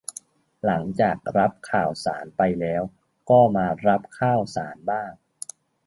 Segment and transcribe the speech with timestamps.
[0.65, 2.81] หลังจากรับข่าวสารไปแล้ว
[3.29, 5.11] ก็มารับข้าวสารบ้าง